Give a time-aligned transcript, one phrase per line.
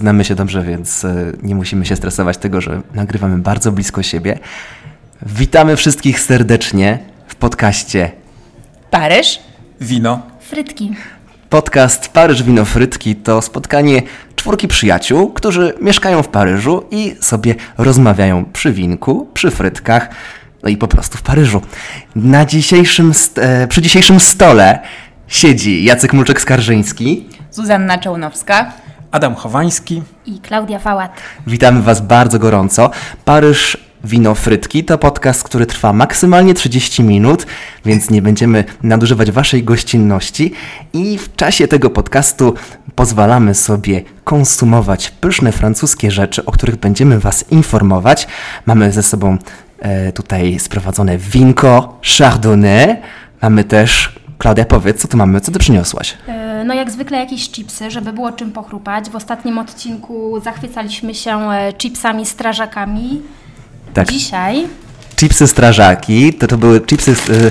[0.00, 4.38] znamy się dobrze, więc e, nie musimy się stresować tego, że nagrywamy bardzo blisko siebie.
[5.26, 8.10] Witamy wszystkich serdecznie w podcaście
[8.90, 9.40] Paryż.
[9.80, 10.22] Wino.
[10.40, 10.96] Frytki.
[11.50, 14.02] Podcast Paryż Wino Frytki to spotkanie
[14.36, 20.08] czwórki przyjaciół, którzy mieszkają w Paryżu i sobie rozmawiają przy winku, przy frytkach,
[20.62, 21.62] no i po prostu w Paryżu.
[22.16, 24.78] Na dzisiejszym, e, przy dzisiejszym stole
[25.28, 27.24] siedzi Jacek Mulczek-Skarżyński.
[27.50, 28.72] Zuzanna Czołnowska.
[29.10, 30.02] Adam Chowański.
[30.26, 31.12] I Klaudia Fałat.
[31.46, 32.90] Witamy Was bardzo gorąco.
[33.24, 37.46] Paryż Wino Frytki to podcast, który trwa maksymalnie 30 minut,
[37.84, 40.52] więc nie będziemy nadużywać Waszej gościnności
[40.92, 42.54] i w czasie tego podcastu
[42.94, 48.28] pozwalamy sobie konsumować pyszne francuskie rzeczy, o których będziemy Was informować.
[48.66, 49.38] Mamy ze sobą
[49.78, 52.96] e, tutaj sprowadzone winko Chardonnay.
[53.42, 56.16] Mamy też, Klaudia powiedz, co tu mamy, co Ty przyniosłaś?
[56.28, 59.10] Yy, No jak zwykle jakieś chipsy, żeby było czym pochrupać.
[59.10, 63.22] W ostatnim odcinku zachwycaliśmy się e, chipsami strażakami.
[63.94, 64.08] Tak.
[64.08, 64.66] Dzisiaj
[65.16, 67.50] chipsy strażaki, to to były chipsy z y,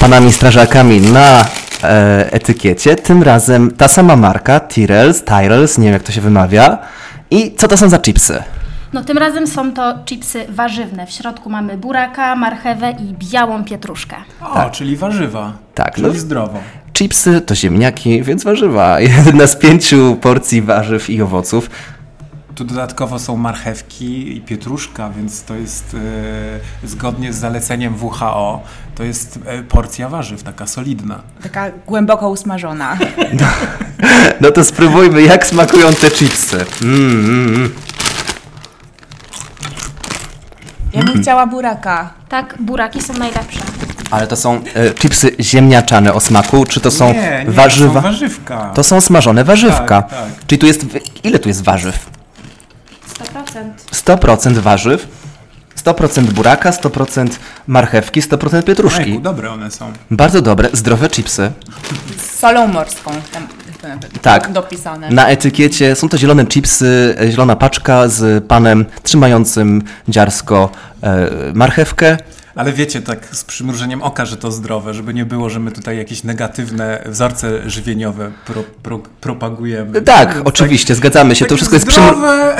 [0.00, 1.44] panami strażakami na
[1.82, 2.96] e, etykiecie.
[2.96, 6.78] Tym razem ta sama marka, Tyrrells, Tyrrells, nie wiem jak to się wymawia.
[7.30, 8.42] I co to są za chipsy?
[8.92, 11.06] No tym razem są to chipsy warzywne.
[11.06, 14.16] W środku mamy buraka, marchewę i białą pietruszkę.
[14.40, 15.52] O, czyli warzywa.
[15.74, 16.14] Tak, Czyli no.
[16.14, 16.58] zdrowo.
[16.92, 19.00] Chipsy to ziemniaki, więc warzywa.
[19.26, 21.70] Jedna z pięciu porcji warzyw i owoców.
[22.54, 25.96] Tu dodatkowo są marchewki i pietruszka, więc to jest
[26.84, 28.62] e, zgodnie z zaleceniem WHO,
[28.94, 31.20] to jest e, porcja warzyw, taka solidna.
[31.42, 32.96] Taka głęboko usmażona.
[34.40, 36.56] No to spróbujmy, jak smakują te chipsy.
[36.82, 37.70] Mm, mm, mm.
[40.92, 42.10] Ja bym chciała buraka.
[42.28, 43.60] Tak, buraki są najlepsze.
[44.10, 47.94] Ale to są e, chipsy ziemniaczane o smaku, czy to są nie, nie, warzywa?
[47.94, 48.70] To są warzywka.
[48.74, 50.02] To są smażone warzywka.
[50.02, 50.46] Tak, tak.
[50.46, 50.80] Czyli tu jest.
[51.24, 52.10] Ile tu jest warzyw?
[53.92, 54.16] 100%.
[54.16, 55.08] 100% warzyw,
[55.84, 57.28] 100% buraka, 100%
[57.66, 59.02] marchewki, 100% pietruszki.
[59.02, 59.92] Ejku, dobre one są.
[60.10, 61.52] Bardzo dobre, zdrowe chipsy.
[62.16, 63.10] Z solą morską.
[63.32, 63.48] Tam
[64.22, 64.52] Tak.
[64.52, 65.10] Dopisane.
[65.10, 70.70] Na etykiecie są to zielone chipsy, e, zielona paczka z panem trzymającym dziarsko
[71.02, 72.18] e, marchewkę.
[72.54, 75.98] Ale wiecie, tak z przymrużeniem oka, że to zdrowe, żeby nie było, że my tutaj
[75.98, 80.02] jakieś negatywne wzorce żywieniowe pro, pro, propagujemy.
[80.02, 81.44] Tak, Więc oczywiście, zgadzamy się.
[81.44, 82.56] To takie wszystko jest przymru- zdrowe.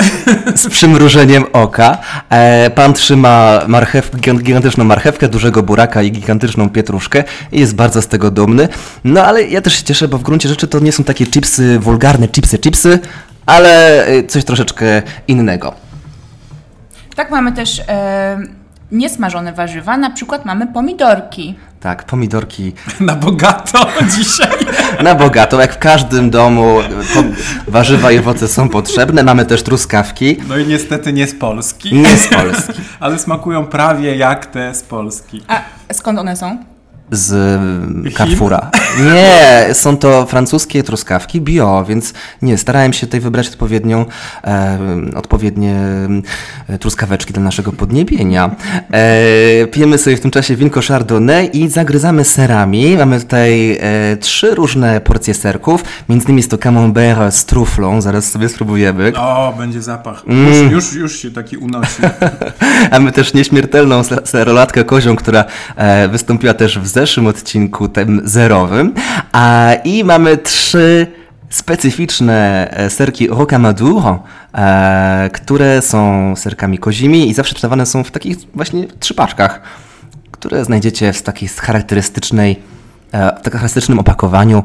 [0.63, 1.97] z przymrużeniem oka.
[2.29, 8.01] E, pan trzyma marchew, gigan- gigantyczną marchewkę, dużego buraka i gigantyczną pietruszkę i jest bardzo
[8.01, 8.67] z tego dumny.
[9.03, 11.79] No ale ja też się cieszę, bo w gruncie rzeczy to nie są takie chipsy,
[11.79, 12.99] wulgarne chipsy, chipsy,
[13.45, 15.73] ale e, coś troszeczkę innego.
[17.15, 18.62] Tak mamy też e,
[18.93, 19.97] niesmażone warzywa.
[19.97, 21.55] Na przykład mamy pomidorki.
[21.79, 23.87] Tak, pomidorki Na bogato
[24.17, 24.57] dzisiaj.
[25.03, 26.77] na bogato, jak w każdym domu
[27.67, 29.23] warzywa i owoce są potrzebne.
[29.23, 31.93] Mamy też truskawki, No i niestety nie z Polski.
[31.95, 32.81] nie z Polski.
[32.99, 35.41] Ale smakują prawie jak te z Polski.
[35.47, 35.61] A
[35.93, 36.57] skąd one są?
[37.11, 38.71] Z mm, Carrefoura.
[39.13, 44.05] Nie, są to francuskie truskawki bio, więc nie, starałem się tutaj wybrać odpowiednią,
[44.43, 44.79] e,
[45.15, 45.75] odpowiednie
[46.69, 48.55] e, truskaweczki dla naszego podniebienia.
[48.91, 52.97] E, pijemy sobie w tym czasie winko Chardonnay i zagryzamy serami.
[52.97, 58.31] Mamy tutaj e, trzy różne porcje serków, między innymi jest to camembert z truflą, zaraz
[58.31, 59.13] sobie spróbujemy.
[59.17, 60.23] O, będzie zapach.
[60.27, 60.71] Mm.
[60.71, 62.01] Już, już, już się taki unosi.
[62.91, 68.21] A my też nieśmiertelną ser- serolatkę kozią, która e, wystąpiła też w zeszłym odcinku, tym
[68.23, 68.93] zerowym.
[69.31, 71.07] A, I mamy trzy
[71.49, 74.03] specyficzne e, serki rocamadour,
[74.53, 79.61] e, które są serkami kozimi i zawsze sprzedawane są w takich właśnie trzy paczkach,
[80.31, 82.51] które znajdziecie w takiej charakterystycznej,
[83.11, 84.63] e, w takim charakterystycznym opakowaniu,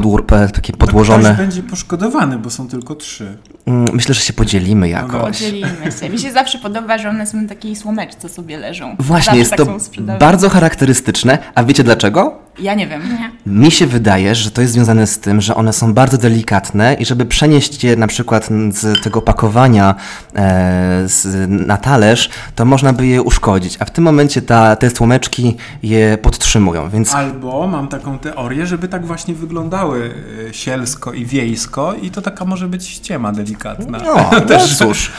[0.00, 1.24] podło, e, takie podłożone.
[1.24, 3.36] Ktoś będzie poszkodowany, bo są tylko trzy.
[3.66, 5.38] Mm, Myślę, że się podzielimy jakoś.
[5.38, 6.08] Podzielimy się.
[6.08, 8.96] Mi się zawsze podoba, że one są na takiej słomeczce sobie leżą.
[8.98, 11.38] Właśnie, zawsze jest tak to bardzo charakterystyczne.
[11.54, 12.38] A wiecie dlaczego?
[12.58, 13.02] Ja nie wiem.
[13.46, 17.04] Mi się wydaje, że to jest związane z tym, że one są bardzo delikatne i
[17.06, 19.94] żeby przenieść je na przykład z tego pakowania
[20.36, 23.76] e, z, na talerz, to można by je uszkodzić.
[23.80, 28.88] A w tym momencie ta, te słomeczki je podtrzymują, więc Albo mam taką teorię, żeby
[28.88, 30.14] tak właśnie wyglądały
[30.48, 33.98] e, sielsko i wiejsko i to taka może być ściema delikatna.
[33.98, 35.12] no, no cóż,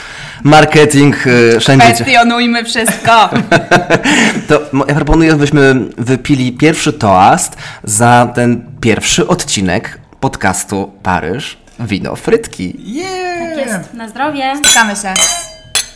[0.44, 1.92] marketing e, wszędzie...
[1.92, 3.12] Kwestionujmy wszystko.
[4.48, 6.92] To ja proponuję, żebyśmy wypili pierwszy
[7.30, 12.74] toast za ten pierwszy odcinek podcastu Paryż Wino Frytki.
[12.94, 13.56] Yeah!
[13.56, 13.94] Tak jest.
[13.94, 14.52] Na zdrowie.
[14.64, 15.14] Stykamy się.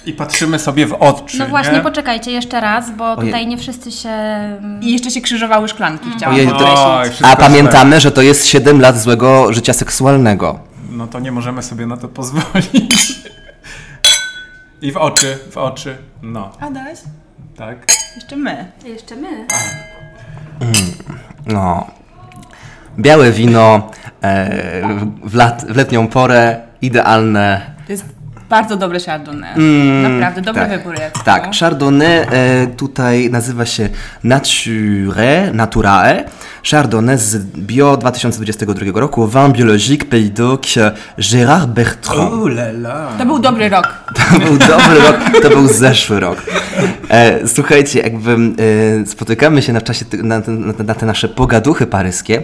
[0.07, 1.39] I patrzymy sobie w oczy.
[1.39, 1.81] No właśnie, nie?
[1.81, 3.27] poczekajcie jeszcze raz, bo Ojej.
[3.27, 4.09] tutaj nie wszyscy się...
[4.09, 7.23] mm, I jeszcze się krzyżowały szklanki, chciałam Ojej, podkreślić.
[7.25, 10.59] Oj, A pamiętamy, że to jest 7 lat złego życia seksualnego.
[10.91, 13.19] no to nie możemy sobie na to pozwolić.
[14.83, 16.99] I w oczy, w oczy, no, Adaś,
[17.57, 17.77] tak.
[18.17, 18.73] jeszcze my.
[18.85, 19.47] Jeszcze my.
[21.47, 21.87] No.
[22.99, 23.91] Białe wino
[24.23, 24.83] e,
[25.25, 27.61] w, lat, w letnią porę, idealne.
[27.89, 28.16] Jest
[28.51, 29.55] bardzo dobre chardonnay.
[29.55, 30.71] Mm, Naprawdę, dobry tak.
[30.71, 31.01] wybór.
[31.01, 31.25] Jacku.
[31.25, 32.27] Tak, Chardonnay e,
[32.77, 33.89] tutaj nazywa się
[34.25, 36.25] Nature, Naturae.
[36.71, 40.75] Chardonnay z bio 2022 roku, vin biologique Pays d'Oc
[41.19, 42.33] Gérard Bertrand.
[42.33, 43.09] Ulela.
[43.19, 43.89] To był dobry rok.
[44.33, 46.43] To był dobry rok, to był zeszły rok.
[47.11, 48.37] E, słuchajcie, jakby
[49.03, 52.43] e, spotykamy się na czasie na, na, na te nasze pogaduchy paryskie,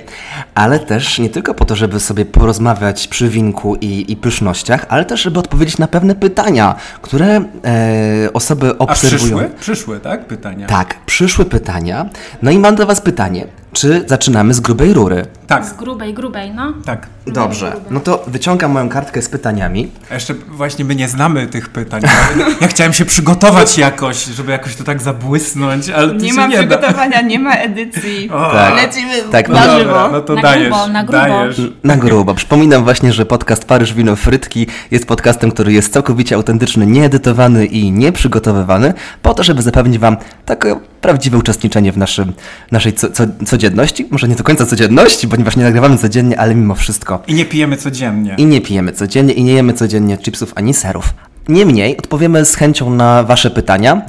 [0.54, 5.04] ale też nie tylko po to, żeby sobie porozmawiać przy winku i, i pysznościach, ale
[5.04, 7.26] też, żeby odpowiedzieć na pewne pytania, które
[7.64, 9.36] e, osoby A obserwują.
[9.38, 9.50] przyszły?
[9.60, 10.24] Przyszły, tak?
[10.26, 10.66] Pytania.
[10.66, 12.06] Tak, przyszły pytania.
[12.42, 13.46] No i mam do Was pytanie.
[13.72, 15.26] Czy zaczynamy z grubej rury?
[15.46, 16.72] Tak, Z grubej, grubej, no.
[16.84, 17.06] tak.
[17.26, 17.72] Dobrze.
[17.90, 19.90] No to wyciągam moją kartkę z pytaniami.
[20.10, 22.02] A jeszcze właśnie my nie znamy tych pytań.
[22.02, 26.34] Ja, ja chciałem się przygotować jakoś, żeby jakoś to tak zabłysnąć, ale to Nie się
[26.34, 28.30] ma nie przygotowania, nie ma edycji.
[28.30, 28.74] O, Tak.
[28.76, 30.08] Lecimy Tak, na no żywo.
[30.12, 31.18] No to Na dajesz, grubo, na grubo.
[31.24, 31.60] dajesz.
[31.84, 32.34] Na grubo.
[32.34, 37.92] Przypominam właśnie, że podcast Paryż Wino Frytki jest podcastem, który jest całkowicie autentyczny, nieedytowany i
[37.92, 40.16] nieprzygotowywany, po to, żeby zapewnić Wam
[40.46, 42.32] takie prawdziwe uczestniczenie w naszym,
[42.70, 44.06] naszej co, co, codzienności.
[44.10, 47.22] Może nie do końca codzienności, ponieważ nie nagrywamy codziennie, ale mimo wszystko.
[47.26, 48.34] I nie pijemy codziennie.
[48.38, 51.14] I nie pijemy codziennie i nie jemy codziennie chipsów ani serów.
[51.48, 54.02] Niemniej odpowiemy z chęcią na Wasze pytania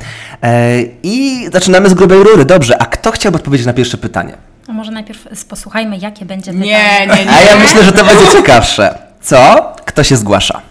[0.44, 2.46] e, i zaczynamy z grubej rury.
[2.46, 4.34] Dobrze, a kto chciałby odpowiedzieć na pierwsze pytanie?
[4.68, 6.72] A może najpierw posłuchajmy, jakie będzie pytanie.
[6.72, 7.32] Nie, nie, nie.
[7.32, 8.98] A ja myślę, że to będzie ciekawsze.
[9.22, 9.74] Co?
[9.86, 10.62] Kto się zgłasza?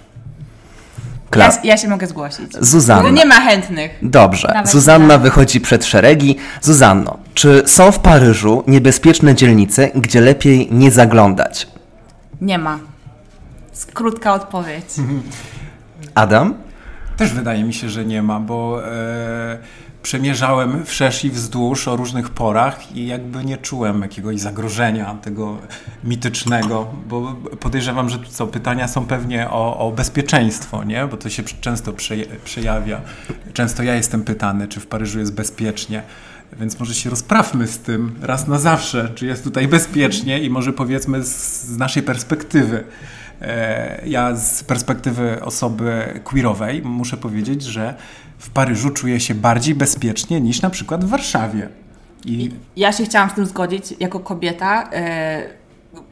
[1.32, 1.58] Ja, Klas.
[1.64, 2.52] ja się mogę zgłosić.
[2.60, 3.10] Zuzanna.
[3.10, 3.90] Nie ma chętnych.
[4.02, 4.48] Dobrze.
[4.48, 5.18] Dawaj, Zuzanna Zuzanna.
[5.18, 6.36] wychodzi przed szeregi.
[6.60, 11.68] Zuzanno, czy są w Paryżu niebezpieczne dzielnice, gdzie lepiej nie zaglądać?
[12.40, 12.78] Nie ma.
[13.94, 14.84] Krótka odpowiedź.
[16.14, 16.54] Adam?
[17.16, 19.58] Też wydaje mi się, że nie ma, bo e,
[20.02, 25.58] przemierzałem wszerz i wzdłuż o różnych porach i jakby nie czułem jakiegoś zagrożenia tego
[26.04, 31.06] mitycznego, bo podejrzewam, że co, pytania są pewnie o, o bezpieczeństwo, nie?
[31.06, 31.92] Bo to się często
[32.44, 33.00] przejawia.
[33.52, 36.02] Często ja jestem pytany, czy w Paryżu jest bezpiecznie.
[36.60, 40.72] Więc może się rozprawmy z tym raz na zawsze, czy jest tutaj bezpiecznie i może
[40.72, 42.84] powiedzmy z, z naszej perspektywy.
[43.40, 47.94] E, Ja z perspektywy osoby queerowej muszę powiedzieć, że
[48.42, 51.68] w Paryżu czuję się bardziej bezpiecznie niż na przykład w Warszawie.
[52.24, 54.90] I Ja się chciałam z tym zgodzić jako kobieta.
[54.92, 55.42] E,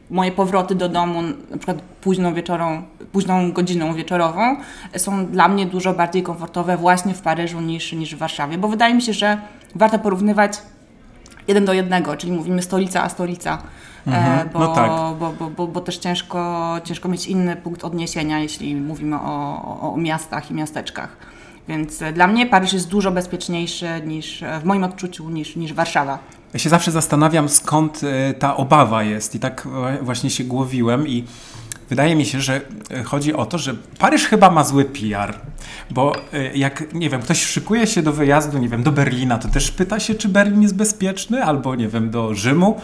[0.09, 4.55] moje powroty do domu, na przykład późną wieczorą, późną godziną wieczorową,
[4.97, 8.93] są dla mnie dużo bardziej komfortowe właśnie w Paryżu niż, niż w Warszawie, bo wydaje
[8.93, 9.37] mi się, że
[9.75, 10.61] warto porównywać
[11.47, 13.57] jeden do jednego, czyli mówimy stolica a stolica,
[14.07, 14.91] e, bo, no tak.
[15.19, 19.93] bo, bo, bo, bo też ciężko, ciężko mieć inny punkt odniesienia, jeśli mówimy o, o,
[19.93, 21.17] o miastach i miasteczkach.
[21.67, 25.73] Więc e, dla mnie Paryż jest dużo bezpieczniejszy niż e, w moim odczuciu niż, niż
[25.73, 26.19] Warszawa.
[26.53, 29.67] Ja się zawsze zastanawiam, skąd e, ta obawa jest, i tak
[30.01, 31.07] właśnie się głowiłem.
[31.07, 31.23] I
[31.89, 32.61] wydaje mi się, że
[33.05, 35.33] chodzi o to, że Paryż chyba ma zły PR.
[35.89, 36.15] Bo
[36.53, 39.99] jak, nie wiem, ktoś szykuje się do wyjazdu, nie wiem, do Berlina, to też pyta
[39.99, 42.81] się, czy Berlin jest bezpieczny, albo nie wiem, do Rzymu.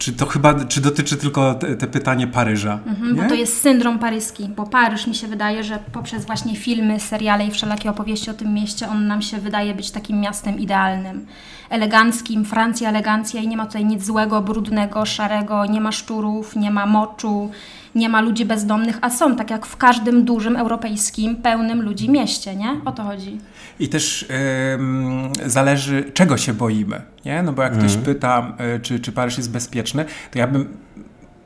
[0.00, 2.78] Czy to chyba, czy dotyczy tylko te, te pytanie Paryża?
[2.86, 7.00] Mhm, bo to jest syndrom paryski, bo Paryż mi się wydaje, że poprzez właśnie filmy,
[7.00, 11.26] seriale i wszelakie opowieści o tym mieście, on nam się wydaje być takim miastem idealnym,
[11.70, 16.70] eleganckim, Francja elegancja i nie ma tutaj nic złego, brudnego, szarego, nie ma szczurów, nie
[16.70, 17.50] ma moczu,
[17.94, 22.56] nie ma ludzi bezdomnych, a są, tak jak w każdym dużym europejskim, pełnym ludzi mieście,
[22.56, 22.80] nie?
[22.84, 23.38] O to chodzi.
[23.80, 24.26] I też
[24.74, 27.42] ym, zależy, czego się boimy, nie?
[27.42, 30.76] No bo jak ktoś pyta, y, czy, czy Paryż jest bezpieczny, to ja bym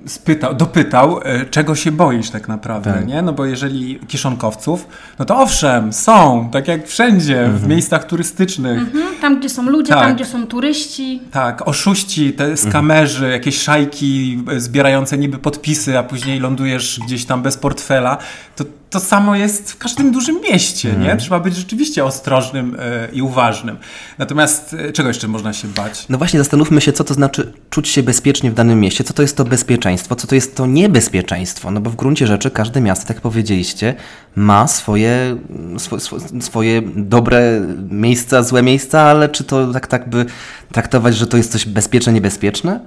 [0.07, 3.07] spytał, dopytał, y, czego się boisz tak naprawdę, Tak.
[3.07, 3.23] nie?
[3.23, 4.89] No bo jeżeli kiszonkowców,
[5.19, 8.79] no to owszem, są, tak jak wszędzie, w miejscach turystycznych.
[8.79, 10.03] Mhm, tam, gdzie są ludzie, Tak.
[10.07, 11.23] tam, gdzie są turyści.
[11.31, 17.43] Tak, oszuści, te skamerzy, jakieś szajki e, zbierające niby podpisy, a później lądujesz gdzieś tam
[17.43, 18.19] bez portfela.
[18.57, 18.65] To,
[18.95, 21.17] to samo jest w każdym dużym mieście, nie?
[21.17, 23.77] Trzeba być rzeczywiście ostrożnym e, i uważnym.
[24.19, 26.07] Natomiast e, czego jeszcze można się bać?
[26.09, 29.23] No właśnie, zastanówmy się, co to znaczy czuć się bezpiecznie w danym mieście, co to
[29.23, 31.71] jest to bezpieczeństwo, co to jest to niebezpieczeństwo.
[31.71, 33.95] No bo w gruncie rzeczy każde miasto, tak jak powiedzieliście,
[34.37, 35.37] ma swoje,
[35.79, 37.61] swo, swo, swoje dobre
[37.91, 40.27] miejsca, złe miejsca, ale czy to tak, tak by
[40.73, 42.81] traktować, że to jest coś bezpieczne, niebezpieczne?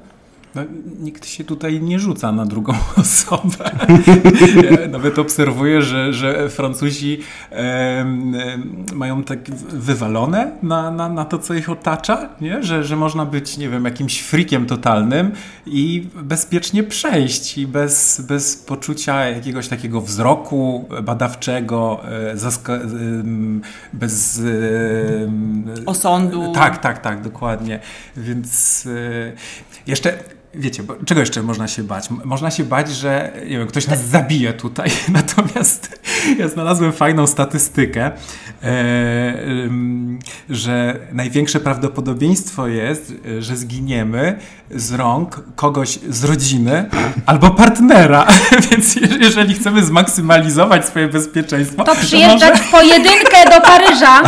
[0.55, 0.61] No,
[0.99, 3.71] nikt się tutaj nie rzuca na drugą osobę.
[4.81, 11.39] Ja Nawet obserwuję, że, że Francuzi em, em, mają tak wywalone na, na, na to,
[11.39, 12.63] co ich otacza, nie?
[12.63, 15.31] Że, że można być, nie wiem, jakimś frikiem totalnym
[15.65, 22.35] i bezpiecznie przejść i bez, bez poczucia jakiegoś takiego wzroku badawczego, e,
[22.73, 23.61] em,
[23.93, 26.51] bez em, Osądu.
[26.53, 27.79] tak, tak, tak, dokładnie.
[28.17, 28.87] Więc
[29.87, 30.37] jeszcze.
[30.57, 32.09] Wiecie, bo czego jeszcze można się bać?
[32.25, 34.89] Można się bać, że nie wiem, ktoś nas zabije tutaj.
[35.13, 36.01] Natomiast
[36.39, 38.11] ja znalazłem fajną statystykę,
[38.63, 39.33] e,
[40.49, 44.39] że największe prawdopodobieństwo jest, że zginiemy
[44.71, 46.89] z rąk kogoś z rodziny
[47.25, 48.27] albo partnera.
[48.71, 53.26] Więc je- jeżeli chcemy zmaksymalizować swoje bezpieczeństwo, To może- przyjeżdżać w pojedynkę
[53.59, 54.21] do Paryża.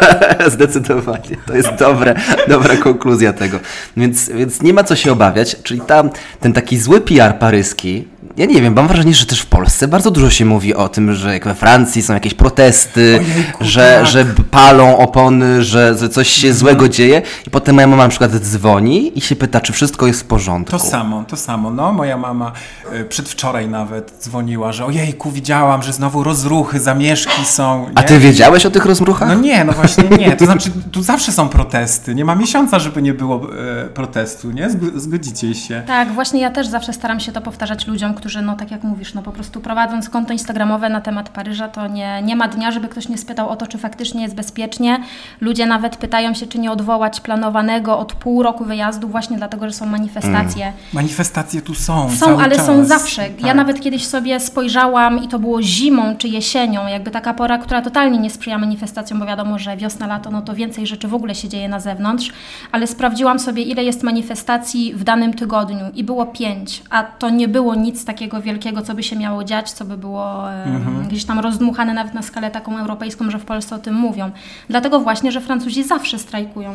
[0.54, 1.36] Zdecydowanie.
[1.46, 2.14] To jest dobre,
[2.48, 3.58] dobra konkluzja tego.
[3.96, 5.56] Więc, więc nie ma co się obawiać.
[5.62, 6.10] Czyli tam
[6.40, 10.10] ten taki zły PR paryski, ja nie wiem, mam wrażenie, że też w Polsce bardzo
[10.10, 14.06] dużo się mówi o tym, że jak we Francji są jakieś protesty, Ojejku, że, tak.
[14.06, 18.32] że palą opony, że, że coś się złego dzieje i potem moja mama na przykład
[18.32, 20.78] dzwoni i się pyta, czy wszystko jest w porządku.
[20.78, 21.70] To samo, to samo.
[21.70, 22.52] No, moja mama
[22.92, 27.86] e, przedwczoraj nawet dzwoniła, że ojejku, widziałam, że znowu rozruchy, zamieszki są.
[27.94, 28.06] A nie?
[28.08, 29.28] ty wiedziałeś o tych rozruchach?
[29.28, 30.36] No nie, no właśnie nie.
[30.36, 32.14] To znaczy, tu zawsze są protesty.
[32.14, 33.40] Nie ma miesiąca, żeby nie było
[33.84, 34.70] e, protestu, nie?
[34.70, 35.82] Zg- Zgodzicie się.
[35.86, 39.14] Tak, właśnie ja też zawsze staram się to powtarzać ludziom, którzy, no tak jak mówisz,
[39.14, 42.88] no po prostu prowadząc konto instagramowe na temat Paryża, to nie, nie ma dnia, żeby
[42.88, 45.00] ktoś nie spytał o to, czy faktycznie jest bezpiecznie.
[45.40, 49.72] Ludzie nawet pytają się, czy nie odwołać planowanego od pół roku wyjazdu właśnie dlatego, że
[49.72, 50.72] są manifestacje.
[50.92, 52.10] Manifestacje tu są.
[52.10, 52.66] Są, ale czas.
[52.66, 53.22] są zawsze.
[53.28, 53.56] Ja Tak.
[53.56, 58.18] nawet kiedyś sobie spojrzałam i to było zimą czy jesienią, jakby taka pora, która totalnie
[58.18, 61.48] nie sprzyja manifestacjom, bo wiadomo, że wiosna, lato, no to więcej rzeczy w ogóle się
[61.48, 62.32] dzieje na zewnątrz,
[62.72, 67.48] ale sprawdziłam sobie, ile jest manifestacji w danym tygodniu i było pięć, a to nie
[67.48, 68.11] było nic takiego
[68.42, 71.08] wielkiego, co by się miało dziać, co by było Mhm.
[71.08, 74.30] gdzieś tam rozdmuchane nawet na skalę taką europejską, że w Polsce o tym mówią.
[74.68, 76.74] Dlatego właśnie, że Francuzi zawsze strajkują.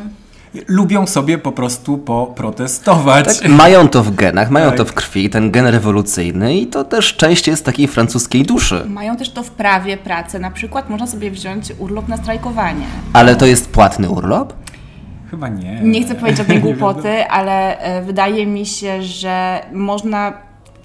[0.67, 3.39] Lubią sobie po prostu poprotestować.
[3.39, 4.77] Tak, mają to w genach, mają Tak.
[4.77, 8.85] to w krwi, ten gen rewolucyjny i to też część jest takiej francuskiej duszy.
[8.89, 10.39] Mają też to w prawie pracy.
[10.39, 12.85] Na przykład można sobie wziąć urlop na strajkowanie.
[13.13, 14.53] Ale to jest płatny urlop?
[15.31, 15.79] Chyba nie.
[15.81, 20.33] Nie chcę powiedzieć żadnej Nie głupoty, ale e, wydaje mi się, że można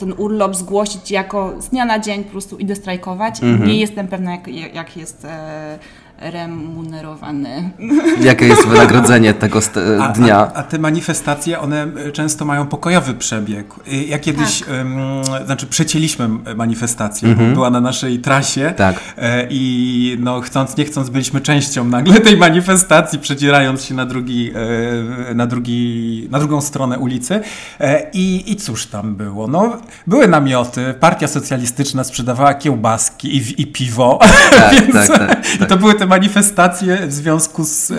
[0.02, 3.40] ten urlop zgłosić jako z dnia na dzień po prostu idę strajkować.
[3.66, 5.78] Nie jestem pewna, jak, jak jest e,
[6.30, 7.70] remunerowany.
[8.20, 10.36] Jakie jest wynagrodzenie tego st- A, dnia?
[10.38, 13.66] A, a te manifestacje, one często mają pokojowy przebieg.
[13.92, 14.68] Y, Ja kiedyś, Tak.
[14.68, 14.96] em,
[15.46, 18.96] znaczy przecięliśmy manifestację, bo była na naszej trasie Tak.
[19.18, 24.50] e, i no chcąc, nie chcąc byliśmy częścią nagle tej manifestacji, przedzierając się na drugi,
[25.30, 27.40] e, na drugi, na drugą stronę ulicy
[27.80, 29.48] E, i, i cóż tam było?
[29.48, 29.76] No,
[30.06, 34.18] były namioty, partia socjalistyczna sprzedawała kiełbaski i, i piwo,
[34.50, 37.94] Tak, więc tak, tak, i to były te manifestacje w związku z e,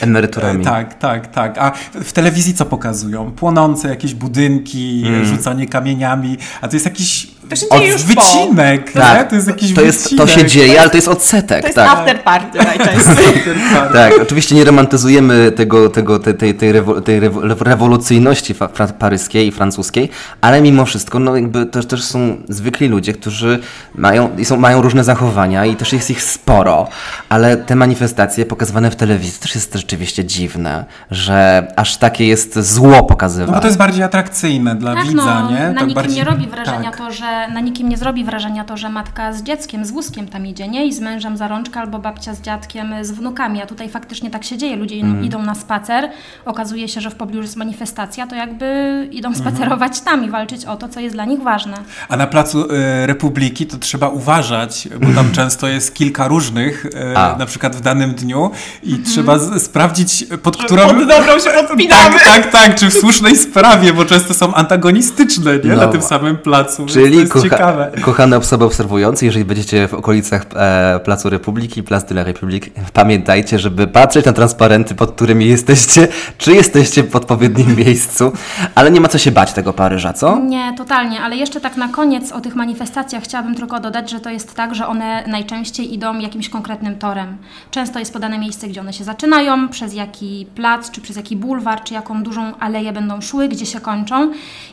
[0.00, 0.60] Emeryturami.
[0.60, 1.58] E, Tak, tak, tak.
[1.58, 1.72] A
[2.04, 3.32] w telewizji co pokazują?
[3.32, 5.24] Płonące jakieś budynki, Mm.
[5.24, 8.08] rzucanie kamieniami, a to jest jakiś To się dzieje już po.
[8.08, 9.24] wycinek, Tak, nie?
[9.24, 10.26] To jest jakiś to, jest, wycinek.
[10.26, 11.88] to się dzieje, ale to jest odsetek, To jest tak.
[11.98, 13.42] after party najczęściej.
[13.92, 18.54] Tak, oczywiście nie romantyzujemy tego, tego, tej, tej, tej, rewo, tej rewo, rewolucyjności
[18.98, 20.08] paryskiej i francuskiej,
[20.40, 23.58] ale mimo wszystko no jakby też, też są zwykli ludzie, którzy
[23.94, 26.88] mają, i są, mają różne zachowania i też jest ich sporo,
[27.28, 32.88] ale te manifestacje pokazywane w telewizji też jest rzeczywiście dziwne, że aż takie jest zło
[32.90, 33.52] No pokazywane.
[33.52, 35.58] bo to jest bardziej atrakcyjne dla Tak, widza, no, nie?
[35.68, 36.96] na Tak nikim bardziej- nie robi wrażenia tak.
[36.98, 40.46] to, że na nikim nie zrobi wrażenia to, że matka z dzieckiem, z wózkiem tam
[40.46, 40.86] idzie, nie?
[40.86, 43.62] I z mężem za rączkę, albo babcia z dziadkiem z wnukami.
[43.62, 44.76] A tutaj faktycznie tak się dzieje.
[44.76, 45.24] Ludzie Mhm.
[45.24, 46.08] idą na spacer,
[46.44, 48.66] okazuje się, że w pobliżu jest manifestacja, to jakby
[49.12, 49.46] idą Mhm.
[49.54, 51.74] spacerować tam i walczyć o to, co jest dla nich ważne.
[52.08, 57.18] A na placu e, Republiki to trzeba uważać, bo tam często jest kilka różnych, e,
[57.18, 57.36] A.
[57.38, 58.50] na przykład w danym dniu
[58.82, 60.88] i trzeba z, sprawdzić, pod którą...
[60.88, 62.14] Pod dobrą się podpinamy.
[62.18, 65.70] Tak, tak, tak, czy w słusznej sprawie, bo często są antagonistyczne, nie?
[65.70, 65.76] No.
[65.76, 67.92] Na tym samym placu, Czyli jest kocha, ciekawe.
[68.00, 73.58] kochane osoby obserwujące, jeżeli będziecie w okolicach e, Placu Republiki, Place de la République, pamiętajcie,
[73.58, 78.32] żeby patrzeć na transparenty, pod którymi jesteście, czy jesteście w odpowiednim miejscu,
[78.74, 80.38] ale nie ma co się bać tego Paryża, co?
[80.38, 84.30] Nie, totalnie, ale jeszcze tak na koniec o tych manifestacjach chciałabym tylko dodać, że to
[84.30, 87.36] jest tak, że one najczęściej idą jakimś konkretnym torem.
[87.70, 91.84] Często jest podane miejsce, gdzie one się zaczynają, przez jaki plac, czy przez jaki bulwar,
[91.84, 94.32] czy jaką dużą aleję będą szły, gdzie się kończą.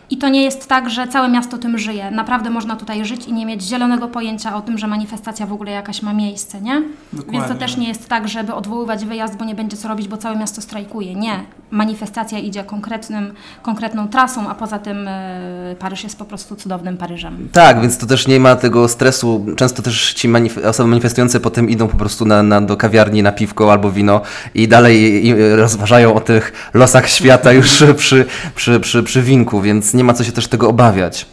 [0.09, 2.11] I to nie jest tak, że całe miasto tym żyje.
[2.11, 5.53] Naprawdę naprawdę można tutaj żyć i nie mieć zielonego pojęcia o tym, że manifestacja w
[5.53, 6.73] ogóle jakaś ma miejsce, nie?
[6.73, 7.55] Więc to Dokładnie.
[7.55, 10.61] też nie jest tak, żeby odwoływać wyjazd, bo nie będzie co robić, bo całe miasto
[10.61, 11.15] strajkuje.
[11.15, 11.43] Nie.
[11.71, 17.49] Manifestacja idzie konkretnym, konkretną trasą, a poza tym e, Paryż jest po prostu cudownym Paryżem.
[17.51, 19.45] Tak, więc to też nie ma tego stresu.
[19.55, 23.31] Często też ci manif- osoby manifestujące potem idą po prostu na, na, do kawiarni na
[23.31, 24.21] piwko albo wino
[24.55, 29.93] i dalej i rozważają o tych losach świata już przy, przy, przy, przy winku, więc
[29.93, 31.25] nie ma co się też tego obawiać.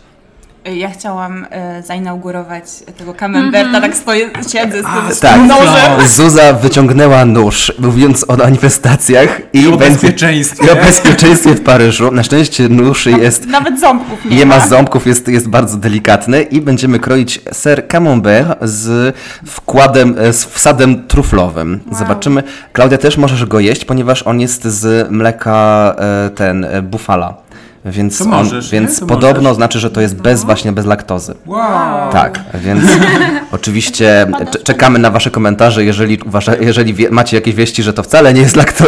[0.64, 2.64] Ja chciałam e, zainaugurować
[2.98, 6.08] tego camemberta, tak stoję, siedzę z tym z Tak, tym nożem.
[6.08, 10.66] Zuza wyciągnęła nóż, mówiąc o manifestacjach i, o będzie- bezpieczeństwie.
[10.66, 12.10] I o bezpieczeństwie w Paryżu.
[12.10, 14.66] Na szczęście nóż jest Nawet ząbków nie, Nie ma ma.
[14.66, 21.06] ząbków, jest, jest bardzo delikatny i będziemy kroić ser camembert z wkładem, e, z wsadem
[21.08, 21.80] truflowym.
[21.86, 21.98] Wow.
[21.98, 22.42] Zobaczymy.
[22.72, 27.34] Klaudia, też możesz go jeść, ponieważ on jest z mleka e, ten, e, bufala.
[27.84, 28.80] Więc, To on, możesz, nie?
[28.80, 29.56] więc To podobno możesz.
[29.56, 31.34] znaczy, że to jest bez właśnie bez laktozy.
[31.46, 32.12] Wow.
[32.12, 32.84] Tak, więc
[33.52, 38.02] oczywiście cze- czekamy na Wasze komentarze, jeżeli, wasze, jeżeli wie, macie jakieś wieści, że to
[38.02, 38.84] wcale nie jest lakto,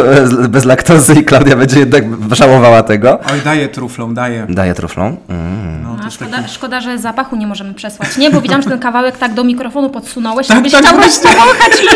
[0.49, 3.19] bez laktozy i Klaudia będzie jednak żałowała tego.
[3.33, 4.45] Oj, daję truflą, daję.
[4.49, 5.17] Daję truflą.
[5.29, 5.83] Mm.
[5.83, 6.49] No, A szkoda, taki...
[6.53, 8.31] szkoda, że zapachu nie możemy przesłać, nie?
[8.31, 11.29] Bo widziałam, że ten kawałek tak do mikrofonu podsunąłeś, Tak, żebyś tak, chciał właśnie.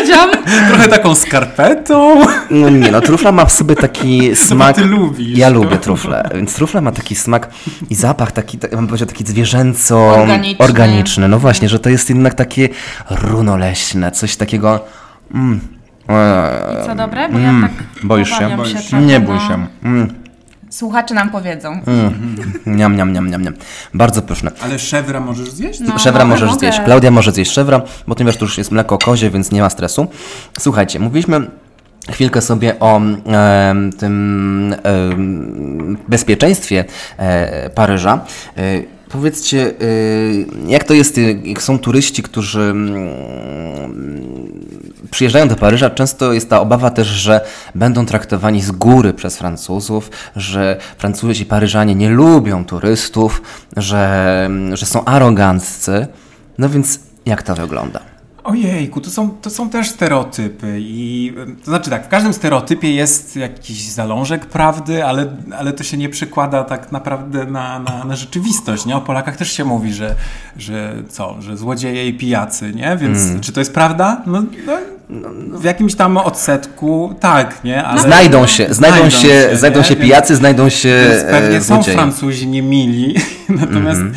[0.02, 0.30] ludziom.
[0.70, 2.22] Trochę taką skarpetą.
[2.50, 4.76] No nie, no trufla ma w sobie taki smak.
[4.76, 5.56] ty lubisz, Ja no.
[5.56, 7.50] lubię trufle, więc trufla ma taki smak
[7.90, 10.66] i zapach taki, tak, mam powiedział, taki zwierzęco Organiczny.
[10.66, 11.28] organiczny.
[11.28, 12.70] No właśnie, że to jest jednak takie
[13.10, 14.80] runoleśne, coś takiego.
[15.34, 15.60] Mm.
[16.84, 17.30] I co dobre?
[17.30, 17.72] Bo ja tak
[18.04, 18.58] boisz się?
[18.58, 18.90] Boisz się?
[18.90, 19.48] trochę, Nie bój no.
[19.48, 19.68] się.
[19.84, 20.14] Mm.
[20.70, 21.82] Słuchacze nam powiedzą.
[22.66, 23.54] Niam, niam, niam, niam, niam.
[23.94, 24.52] Bardzo pyszne.
[24.62, 25.80] Ale szewra możesz zjeść?
[25.80, 26.60] No, Szewra mogę, możesz mogę.
[26.60, 26.80] zjeść.
[26.86, 30.08] Klaudia może zjeść szewra, bo ponieważ to już jest mleko kozie, więc nie ma stresu.
[30.60, 31.48] Słuchajcie, mówiliśmy
[32.12, 36.86] chwilkę sobie o em, tym em, bezpieczeństwie
[37.18, 38.26] e, Paryża.
[38.58, 38.62] E,
[39.10, 39.74] powiedzcie,
[40.66, 43.10] e, jak to jest, e, jak są turyści, którzy mm,
[45.12, 47.42] przyjeżdżają do Paryża, często jest ta obawa też, że
[47.76, 53.42] będą traktowani z góry przez Francuzów, że Francuzi, Paryżanie nie lubią turystów,
[53.78, 56.08] że, że są aroganccy.
[56.58, 58.17] No więc jak to wygląda?
[58.48, 61.34] Ojejku, to są, to są też stereotypy i
[61.66, 65.28] to znaczy tak, w każdym stereotypie jest jakiś zalążek prawdy, ale,
[65.58, 68.96] ale to się nie przekłada tak naprawdę na, na, na rzeczywistość, nie?
[68.96, 70.16] O Polakach też się mówi, że,
[70.58, 72.98] że co, że złodzieje i pijacy, nie?
[72.98, 74.22] Więc czy to jest prawda?
[74.26, 74.44] No,
[75.10, 77.84] no, w jakimś tam odsetku tak, nie?
[77.84, 79.86] Ale, Znajdą się, znajdą się, znajdą nie?
[79.86, 81.98] się pijacy, znajdą się Więc pewnie e, są złodzieje.
[81.98, 83.16] Francuzi niemili,
[83.50, 84.14] natomiast Mhm.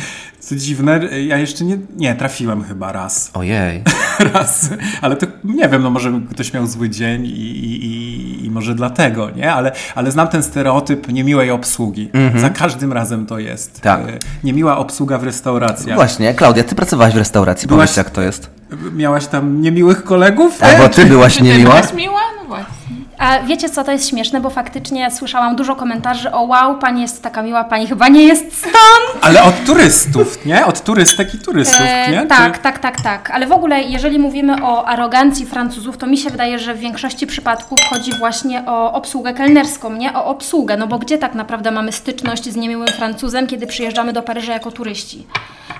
[0.51, 3.31] Co dziwne, ja jeszcze nie, nie trafiłem chyba raz.
[3.33, 3.83] Ojej.
[4.33, 4.69] raz,
[5.01, 9.29] ale to nie wiem, no może ktoś miał zły dzień i, i, i, może dlatego,
[9.29, 9.53] nie?
[9.53, 12.09] Ale, ale znam ten stereotyp niemiłej obsługi.
[12.35, 13.81] Za każdym razem to jest.
[13.81, 13.99] Tak.
[14.01, 15.95] E, Niemiła obsługa w restauracjach.
[15.95, 18.49] Właśnie, Klaudia, ty pracowałaś w restauracji, Byłaś- powiedz jak to jest.
[18.95, 20.57] Miałaś tam niemiłych kolegów?
[20.57, 21.75] Tak, bo ty byłaś Ty niemiła.
[21.75, 22.21] byłaś miła?
[22.41, 22.95] No właśnie.
[23.21, 27.23] A wiecie co, to jest śmieszne, bo faktycznie słyszałam dużo komentarzy o wow, pani jest
[27.23, 28.75] taka miła, pani chyba nie jest stąd.
[29.21, 30.65] Ale od turystów, nie?
[30.65, 32.25] Od turystek i turystów, E, nie?
[32.27, 33.31] tak, Czy- tak, tak, tak.
[33.31, 37.27] Ale w ogóle, jeżeli mówimy o arogancji Francuzów, to mi się wydaje, że w większości
[37.27, 40.77] przypadków chodzi właśnie o obsługę kelnerską, nie o obsługę.
[40.77, 44.71] No bo gdzie tak naprawdę mamy styczność z niemiłym Francuzem, kiedy przyjeżdżamy do Paryża jako
[44.71, 45.27] turyści?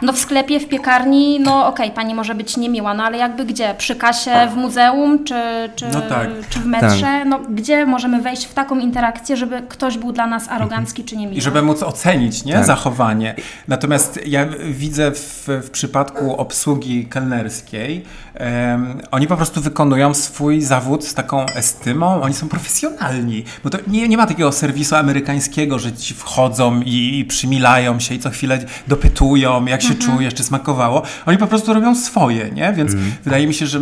[0.01, 3.75] No w sklepie, w piekarni, no okej, pani może być niemiła, no ale jakby gdzie?
[3.77, 5.36] Przy kasie w muzeum, czy,
[5.75, 6.27] czy, No tak.
[6.49, 7.25] czy w metrze?
[7.31, 11.37] No gdzie możemy wejść w taką interakcję, żeby ktoś był dla nas arogancki czy niemiły?
[11.37, 12.53] I żeby móc ocenić nie?
[12.53, 12.65] Tak.
[12.65, 13.35] zachowanie.
[13.67, 21.05] Natomiast ja widzę w, w przypadku obsługi kelnerskiej, em, oni po prostu wykonują swój zawód
[21.05, 23.43] z taką estymą, oni są profesjonalni.
[23.63, 28.15] Bo to nie, nie ma takiego serwisu amerykańskiego, że ci wchodzą i, i przymilają się
[28.15, 31.03] i co chwilę dopytują, jak się czujesz, czy smakowało.
[31.25, 32.73] Oni po prostu robią swoje, nie?
[32.73, 32.91] Więc
[33.23, 33.79] wydaje mi się, że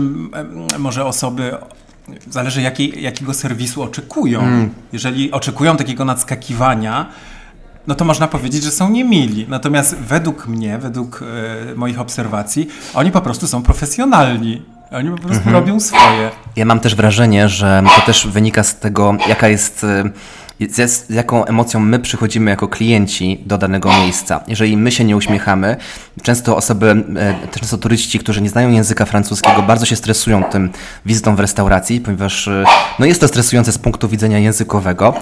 [0.78, 1.52] może osoby
[2.30, 4.70] Zależy jakiej, jakiego serwisu oczekują.
[4.94, 7.06] Jeżeli oczekują takiego nadskakiwania,
[7.88, 9.46] no to można powiedzieć, że są niemili.
[9.50, 11.24] Natomiast według mnie, według
[11.72, 14.62] e, moich obserwacji, oni po prostu są profesjonalni.
[14.92, 16.32] Oni po prostu robią swoje.
[16.56, 20.04] Ja mam też wrażenie, że to też wynika z tego, jaka jest, e,
[20.68, 24.44] z, z jaką emocją my przychodzimy jako klienci do danego miejsca.
[24.48, 25.78] Jeżeli my się nie uśmiechamy,
[26.24, 30.70] często osoby, e, często turyści, którzy nie znają języka francuskiego, bardzo się stresują tym
[31.06, 32.64] wizytą w restauracji, ponieważ e,
[33.00, 35.14] no jest to stresujące z punktu widzenia językowego,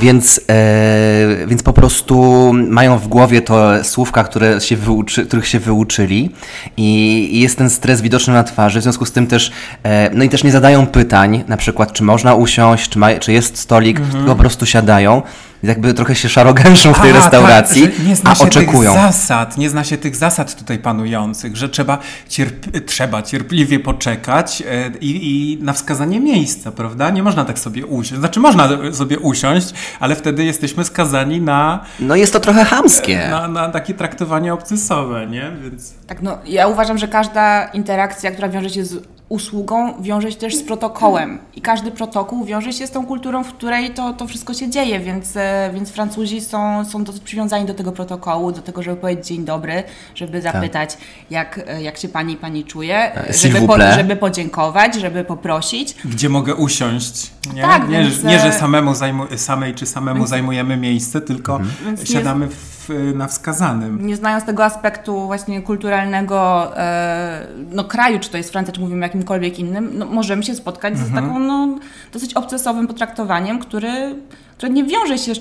[0.00, 5.58] więc, e, więc po prostu mają w głowie to słówka, które się wyuczy, których się
[5.58, 6.30] wyuczyli
[6.76, 10.24] i, i jest ten stres widoczny na twarzy, w związku z tym też, e, no
[10.24, 14.00] i też nie zadają pytań, na przykład czy można usiąść, czy, ma, czy jest stolik,
[14.00, 15.22] tylko po prostu siadają.
[15.62, 18.92] jakby trochę się szarogęszą w tej A, restauracji, tak, nie zna a się oczekują.
[18.92, 24.62] Tych zasad, nie zna się tych zasad tutaj panujących, że trzeba, cierp- trzeba cierpliwie poczekać
[24.70, 27.10] e, i, i na wskazanie miejsca, prawda?
[27.10, 28.20] Nie można tak sobie usiąść.
[28.20, 33.28] Znaczy można sobie usiąść, ale wtedy jesteśmy skazani na, No jest to trochę chamskie.
[33.30, 35.52] na, na takie traktowanie obcesowe, nie?
[35.62, 35.94] Więc...
[36.06, 38.94] Tak, no ja uważam, że każda interakcja, która wiąże się z
[39.32, 41.38] usługą, wiąże się też z protokołem.
[41.56, 45.00] I każdy protokół wiąże się z tą kulturą, w której to, to wszystko się dzieje,
[45.00, 49.26] więc, e, więc Francuzi są, są dosyć przywiązani do tego protokołu, do tego, żeby powiedzieć
[49.26, 49.82] dzień dobry,
[50.14, 50.98] żeby zapytać,
[51.30, 53.28] jak, e, jak się pani pani czuje, Tak.
[53.30, 55.94] S'il żeby, po, żeby podziękować, żeby poprosić.
[56.04, 57.30] Gdzie mogę usiąść?
[57.54, 61.58] Nie, Tak, nie, więc, nie że e, samemu zajmu- samej czy samemu zajmujemy miejsce, tylko
[61.98, 62.81] nie- siadamy w,
[63.14, 64.06] na wskazanym.
[64.06, 69.06] Nie znając tego aspektu właśnie kulturalnego e, no, kraju, czy to jest Francja, czy mówimy
[69.06, 71.78] jakimkolwiek innym, no, możemy się spotkać z taką no,
[72.12, 74.14] dosyć obcesowym potraktowaniem, który,
[74.62, 75.32] które nie wiąże się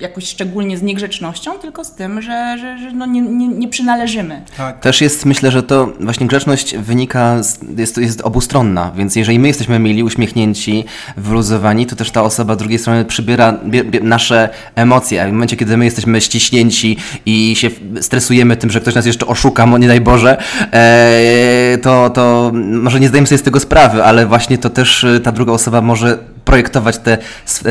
[0.00, 4.42] jakoś szczególnie z niegrzecznością, tylko z tym, że, że, że no, nie, nie, nie przynależymy.
[4.56, 4.80] Tak.
[4.80, 9.48] Też jest, myślę, że to właśnie grzeczność wynika, z, jest, jest obustronna, więc jeżeli my
[9.48, 10.84] jesteśmy mili, uśmiechnięci,
[11.16, 15.32] wyluzowani, to też ta osoba z drugiej strony przybiera bie, bie, nasze emocje, a w
[15.32, 19.78] momencie, kiedy my jesteśmy ściśnięci i się stresujemy tym, że ktoś nas jeszcze oszuka, mo-
[19.78, 24.58] nie daj Boże, e, to, to może nie zdajemy sobie z tego sprawy, ale właśnie
[24.58, 27.18] to też e, ta druga osoba może projektować te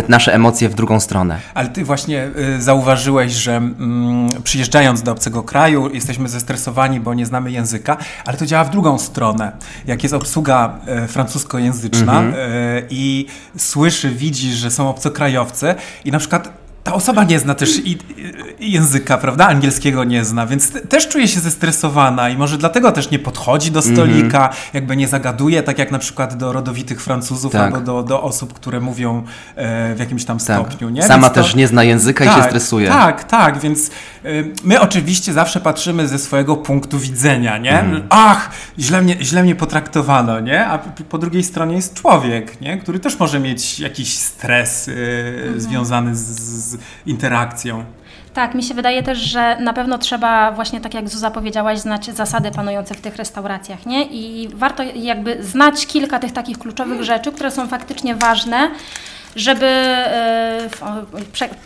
[0.08, 1.40] nasze emocje w drugą stronę.
[1.54, 7.26] Ale ty właśnie y, zauważyłeś, że mm, przyjeżdżając do obcego kraju jesteśmy zestresowani, bo nie
[7.26, 9.52] znamy języka, ale to działa w drugą stronę.
[9.86, 12.34] Jak jest obsługa e, francuskojęzyczna e,
[12.90, 13.26] i
[13.58, 17.98] słyszy, widzi, że są obcokrajowcy i na przykład ta osoba nie zna też i,
[18.60, 19.48] i języka, prawda?
[19.48, 23.72] Angielskiego nie zna, więc te, też czuje się zestresowana i może dlatego też nie podchodzi
[23.72, 27.62] do stolika, jakby nie zagaduje, tak jak na przykład do rodowitych Francuzów Tak.
[27.62, 29.24] albo do, do osób, które mówią
[29.56, 30.44] e, w jakimś tam Tak.
[30.68, 30.90] stopniu.
[30.90, 31.04] Nie?
[31.04, 32.88] Sama to- też nie zna języka i się stresuje.
[32.90, 33.90] Tak, tak, więc
[34.64, 37.80] my oczywiście zawsze patrzymy ze swojego punktu widzenia, nie?
[37.80, 38.08] Mhm.
[38.10, 40.66] Ach, źle mnie, źle mnie potraktowano, nie?
[40.66, 40.78] A
[41.10, 42.78] po drugiej stronie jest człowiek, nie?
[42.78, 47.84] Który też może mieć jakiś stres y, związany z, z interakcją.
[48.38, 52.06] Tak, mi się wydaje też, że na pewno trzeba właśnie tak jak Zuza powiedziałaś, znać
[52.06, 54.04] zasady panujące w tych restauracjach, nie?
[54.06, 58.72] I warto jakby znać kilka tych takich kluczowych rzeczy, które są faktycznie ważne,
[59.36, 59.66] żeby...
[59.66, 60.88] e, o,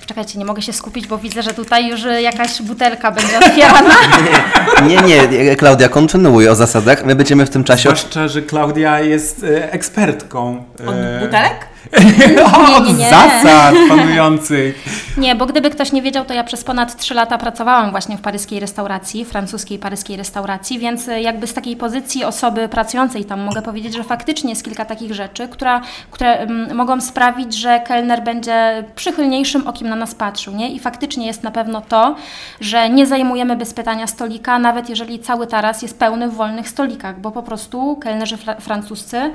[0.05, 3.95] Czekajcie, nie mogę się skupić, bo widzę, że tutaj już e, jakaś butelka będzie otwierana.
[4.87, 7.05] Nie, nie, Klaudia, kontynuuj o zasadach.
[7.05, 7.81] My będziemy w tym czasie...
[7.81, 10.63] Zwłaszcza, że Klaudia jest y, ekspertką.
[10.87, 11.70] Od y, butelek?
[12.77, 13.09] od nie, nie.
[13.09, 14.85] zasad panujących.
[15.17, 18.21] Nie, bo gdyby ktoś nie wiedział, to ja przez ponad 3 lata pracowałam właśnie w
[18.21, 23.61] paryskiej restauracji, francuskiej paryskiej restauracji, więc e, jakby z takiej pozycji osoby pracującej tam mogę
[23.61, 28.83] powiedzieć, że faktycznie jest kilka takich rzeczy, która, które mm, mogą sprawić, że kelner będzie
[28.95, 30.71] przychylniejszym okiem na nas patrzył, nie?
[30.71, 32.15] I faktycznie jest na pewno to,
[32.59, 37.19] że nie zajmujemy bez pytania stolika, nawet jeżeli cały taras jest pełny w wolnych stolikach,
[37.19, 39.31] bo po prostu kelnerzy francuscy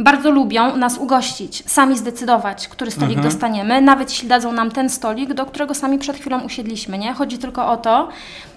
[0.00, 5.34] bardzo lubią nas ugościć, sami zdecydować, który stolik dostaniemy, nawet jeśli dadzą nam ten stolik,
[5.34, 7.14] do którego sami przed chwilą usiedliśmy, nie?
[7.14, 8.08] Chodzi tylko o to,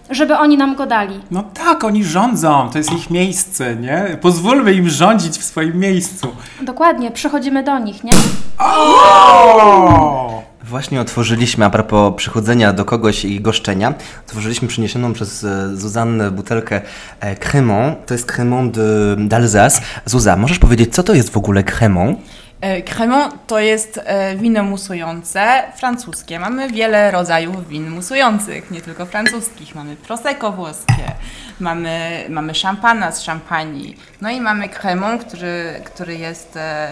[0.10, 1.20] żeby oni nam go dali.
[1.32, 4.18] No tak, oni rządzą, to jest ich miejsce, nie?
[4.22, 6.28] Pozwólmy im rządzić w swoim miejscu.
[6.62, 8.12] Dokładnie, przychodzimy do nich, nie?
[8.60, 10.44] O!
[10.64, 13.94] Właśnie otworzyliśmy, a propos przychodzenia do kogoś i goszczenia,
[14.28, 16.82] otworzyliśmy przyniesioną przez e, Zuzannę butelkę
[17.20, 18.06] e, Crémant.
[18.06, 18.32] To jest
[18.72, 19.82] de- d'Alsace.
[20.06, 22.18] Zuza, możesz powiedzieć, co to jest w ogóle Crémant?
[22.64, 26.40] E, Crémant to jest e, wino musujące francuskie.
[26.40, 29.76] Mamy wiele rodzajów win musujących, nie tylko francuskich.
[29.76, 31.04] Mamy prosecco włoskie,
[31.60, 36.88] mamy, mamy szampana z szampanii, no i mamy Crémant, który, który jest e,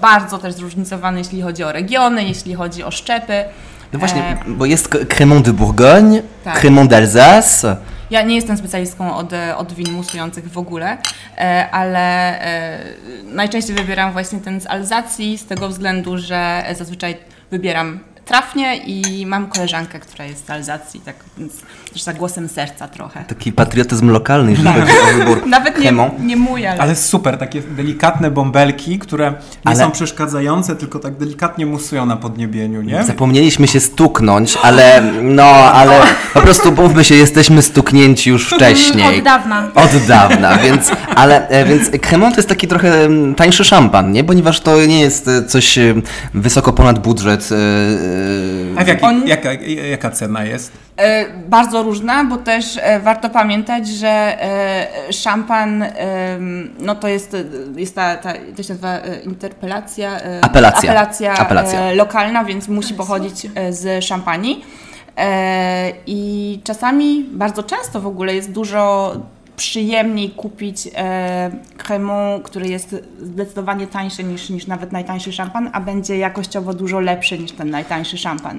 [0.00, 3.44] bardzo też zróżnicowany, jeśli chodzi o regiony, jeśli chodzi o szczepy.
[3.92, 6.60] No właśnie, E, bo jest Crémant de Bourgogne, Tak.
[6.60, 7.76] Crémant d'Alsace.
[8.10, 10.98] Ja nie jestem specjalistką od, e, od win musujących w ogóle,
[11.38, 12.78] e, ale e,
[13.24, 17.16] najczęściej wybieram właśnie ten z Alzacji z tego względu, że zazwyczaj
[17.50, 21.52] wybieram trafnie i mam koleżankę, która jest z Alzacji, tak więc
[21.92, 23.24] też za głosem serca trochę.
[23.24, 27.60] Taki patriotyzm lokalny, jeżeli chodzi o wybór Nawet nie, nie mój, ale, Ale super, takie
[27.60, 33.04] delikatne bąbelki, które nie Ale- są przeszkadzające, tylko tak delikatnie musują na podniebieniu, nie?
[33.04, 36.00] Zapomnieliśmy się stuknąć, ale no, ale
[36.34, 39.18] po prostu mówmy się, jesteśmy stuknięci już wcześniej.
[39.18, 39.68] Od dawna.
[39.74, 44.24] Od dawna, więc, ale, e, więc Cremant to jest taki trochę mm, tańszy szampan, nie?
[44.24, 45.94] Ponieważ to nie jest e, coś e,
[46.34, 47.50] wysoko ponad budżet,
[48.78, 49.52] A w jaki, On- jaka,
[49.90, 50.72] jaka cena jest?
[50.96, 55.84] E, bardzo różna, bo też e, warto pamiętać, że e, szampan,
[56.78, 57.36] no to jest,
[57.76, 60.90] jest ta, ta to się nazywa interpelacja, Apelacja.
[60.90, 61.92] apelacja, Apelacja.
[61.92, 64.64] Lokalna, więc musi pochodzić e, z szampanii.
[66.06, 69.12] I czasami, bardzo często w ogóle jest dużo
[69.58, 76.18] przyjemniej kupić e, Cremant, który jest zdecydowanie tańszy niż, niż nawet najtańszy szampan, a będzie
[76.18, 78.58] jakościowo dużo lepszy niż ten najtańszy szampan.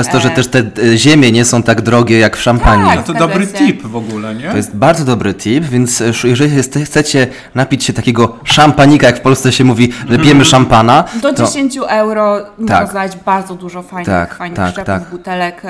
[0.00, 0.34] Przez to, że E.
[0.34, 2.86] też te e, ziemie nie są tak drogie jak w szampanii.
[2.96, 3.04] Tak.
[3.04, 3.52] To dobry się.
[3.52, 4.50] tip w ogóle, nie?
[4.50, 9.20] To jest bardzo dobry tip, więc e, jeżeli chcecie napić się takiego szampanika, jak w
[9.20, 12.90] Polsce się mówi, że pijemy szampana, Do to 10 euro można Tak.
[12.90, 15.10] znaleźć bardzo dużo fajnych, Tak, fajnych tak, tak.
[15.10, 15.62] butelek,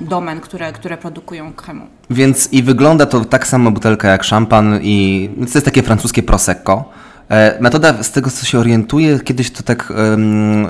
[0.00, 1.86] domen, które, które produkują kremu.
[2.10, 6.84] Więc i wygląda to tak samo butelka jak szampan i to jest takie francuskie prosecco.
[7.30, 9.92] E, Metoda, z tego co się orientuję, kiedyś to tak,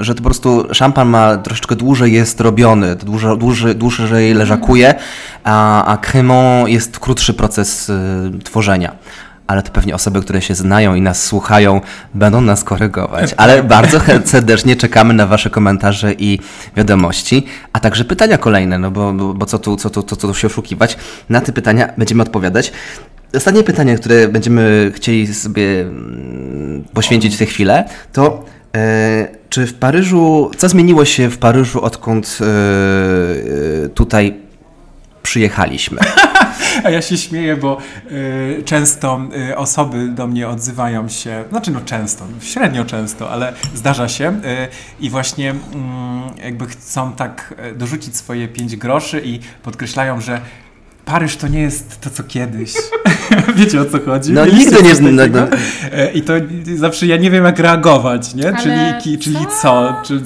[0.00, 4.94] że to po prostu szampan ma troszeczkę dłużej jest robiony, dużo, dłużej, dłużej leżakuje,
[5.44, 7.94] a, a cremant jest krótszy proces y,
[8.44, 8.96] tworzenia.
[9.46, 11.80] Ale to pewnie osoby, które się znają i nas słuchają,
[12.14, 13.34] będą nas korygować.
[13.36, 16.40] Ale bardzo serdecznie czekamy na Wasze komentarze i
[16.76, 20.28] wiadomości, a także pytania kolejne, no bo, bo, bo co, tu, co, tu, co, co
[20.28, 20.96] tu się oszukiwać.
[21.28, 22.72] Na te pytania będziemy odpowiadać.
[23.34, 26.27] Ostatnie pytanie, które będziemy chcieli sobie mm,
[26.94, 28.44] poświęcić tę chwilę, to
[28.76, 32.44] e, czy w Paryżu, co zmieniło się w Paryżu, odkąd e,
[33.84, 34.34] e, tutaj
[35.22, 35.98] przyjechaliśmy?
[36.84, 37.78] A ja się śmieję, bo
[38.10, 44.08] y, często y, osoby do mnie odzywają się, znaczy no często, średnio często, ale zdarza
[44.08, 44.68] się y,
[45.00, 45.60] i właśnie mm,
[46.44, 50.40] jakby chcą tak y, dorzucić swoje pięć groszy i podkreślają, że
[51.08, 52.72] Paryż to nie jest to, co kiedyś.
[53.56, 54.32] Wiecie o co chodzi?
[54.32, 55.46] No, Mieliście nigdy nie coś zna- takiego?
[55.92, 56.32] E, I to
[56.76, 58.48] zawsze ja nie wiem, jak reagować, nie?
[58.48, 59.62] Ale Czyli, ki, czyli co?
[59.62, 59.94] co?
[60.04, 60.20] Czy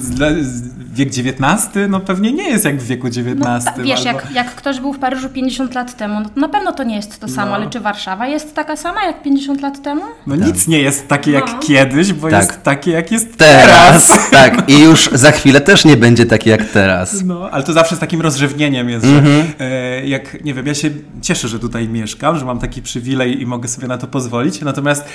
[0.93, 1.67] wiek XIX?
[1.89, 3.35] No pewnie nie jest jak w wieku XIX.
[3.39, 6.39] No, ta, wiesz, albo- jak, jak ktoś był w Paryżu 50 lat temu, no to
[6.41, 7.55] na pewno to nie jest to samo, No.
[7.55, 10.01] ale czy Warszawa jest taka sama jak 50 lat temu?
[10.27, 11.59] No nic nie jest takie jak No.
[11.59, 12.41] kiedyś, bo Tak.
[12.45, 14.19] jest takie jak jest Teraz!
[14.31, 17.23] tak, i już za chwilę też nie będzie taki jak teraz.
[17.25, 19.25] No, ale to zawsze z takim rozrzewnieniem jest, Mhm.
[19.59, 20.89] że e, jak, nie wiem, ja się
[21.21, 25.05] cieszę, że tutaj mieszkam, że mam taki przywilej i mogę sobie na to pozwolić, natomiast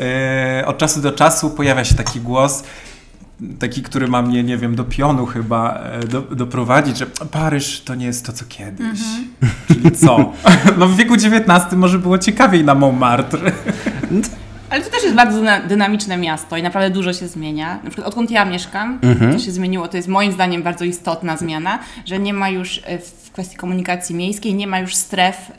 [0.00, 2.62] e, od czasu do czasu pojawia się taki głos,
[3.58, 7.94] taki, który ma mnie, nie wiem, do pionu chyba e, do, doprowadzić, że Paryż to
[7.94, 9.00] nie jest to, co kiedyś.
[9.00, 9.24] Mhm.
[9.68, 10.32] Czyli co?
[10.78, 11.42] No w wieku XIX
[11.76, 13.52] może było ciekawiej na Montmartre.
[14.70, 17.74] Ale to też jest bardzo dyna- dynamiczne miasto i naprawdę dużo się zmienia.
[17.84, 19.32] Na przykład odkąd ja mieszkam, Mhm.
[19.32, 22.98] to się zmieniło, to jest moim zdaniem bardzo istotna zmiana, że nie ma już e,
[23.30, 25.52] w kwestii komunikacji miejskiej, nie ma już stref.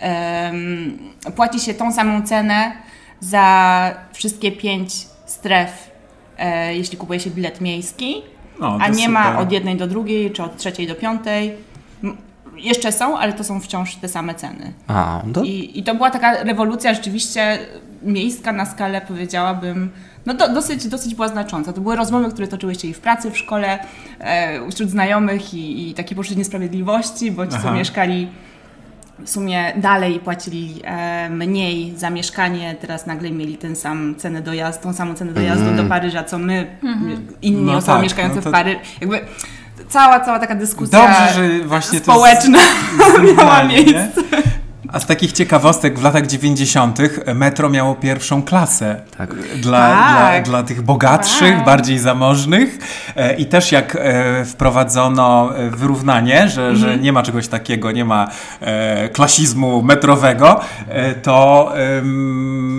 [1.36, 2.72] płaci się tą samą cenę
[3.20, 4.94] za wszystkie pięć
[5.26, 5.92] stref,
[6.38, 8.16] e, jeśli kupuje się bilet miejski,
[8.60, 9.10] No, a nie super.
[9.10, 11.54] ma od jednej do drugiej, czy od trzeciej do piątej.
[12.58, 14.74] Jeszcze są, ale to są wciąż te same ceny.
[14.88, 17.60] A, to, I, I to była taka rewolucja rzeczywiście
[18.04, 19.92] miejska na skalę, powiedziałabym,
[20.26, 21.74] no do, dosyć, dosyć była znacząca.
[21.74, 23.80] To były rozmowy, które toczyły się i w pracy, w szkole,
[24.20, 27.72] e, wśród znajomych i, i takie poczucie niesprawiedliwości, bo ci, co Aha.
[27.72, 28.28] mieszkali
[29.26, 34.84] w sumie dalej płacili e, mniej za mieszkanie, teraz nagle mieli ten sam cenę dojazdu,
[34.84, 36.78] tą samą cenę dojazdu do Paryża, co my,
[37.42, 38.80] inni No osoby tak, mieszkające no to- w Paryżu.
[39.02, 39.20] Jakby
[39.90, 42.60] cała, cała taka dyskusja Dobrze, że właśnie to społeczna
[43.00, 44.12] miała zrównali, nie?
[44.92, 47.00] A z takich ciekawostek w latach 90.
[47.36, 49.36] metro miało pierwszą klasę Tak.
[49.36, 50.10] dla, Tak.
[50.10, 51.66] dla, dla tych bogatszych, Tak.
[51.66, 52.78] bardziej zamożnych.
[53.16, 56.76] E, I też jak e, wprowadzono e, wyrównanie, że, Mhm.
[56.76, 58.28] że nie ma czegoś takiego, nie ma
[59.14, 60.60] klasizmu metrowego,
[61.24, 61.72] to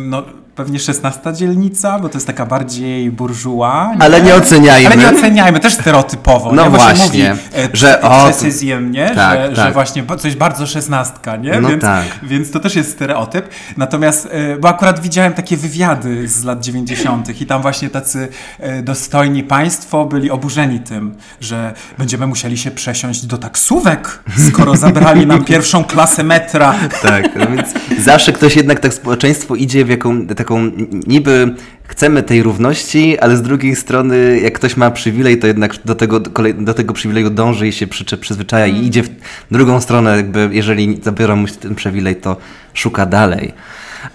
[0.05, 0.22] no,
[0.55, 3.93] pewnie 16 dzielnica, bo to jest taka bardziej burżuła.
[3.99, 4.87] Ale nie oceniajmy.
[4.87, 6.53] Ale nie oceniajmy, też stereotypowo.
[6.53, 6.71] No nie?
[6.71, 7.38] Bo właśnie, mówi, e,
[7.73, 9.11] że o, precyzjem, nie?
[9.11, 9.67] Tak, że, tak.
[9.67, 11.61] że właśnie coś bardzo szesnastka, nie?
[11.61, 12.05] No więc, tak.
[12.23, 13.49] więc to też jest stereotyp.
[13.77, 17.41] Natomiast, e, bo akurat widziałem takie wywiady z lat 90.
[17.41, 23.27] i tam właśnie tacy e, dostojni państwo byli oburzeni tym, że będziemy musieli się przesiąść
[23.27, 26.75] do taksówek, skoro zabrali nam pierwszą klasę metra.
[27.03, 27.69] Tak, no więc
[28.05, 30.70] zawsze ktoś jednak tak społeczeństwo idzie w jaką, taką
[31.07, 35.94] niby chcemy tej równości, ale z drugiej strony jak ktoś ma przywilej, to jednak do
[35.94, 39.11] tego, kolej, do tego przywileju dąży i się przyczy, przyzwyczaja i idzie w
[39.50, 42.37] drugą stronę, jakby jeżeli zabiorą mu się ten przywilej, to
[42.74, 43.52] szuka dalej.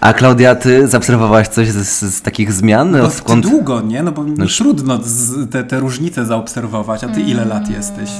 [0.00, 2.90] A Klaudia, ty zaobserwowałaś coś z, z, takich zmian?
[2.90, 4.02] No, Odkąd- ty długo, nie?
[4.02, 4.24] No bo
[4.58, 7.04] trudno z, te, te różnice zaobserwować.
[7.04, 8.10] A ty ile lat jesteś?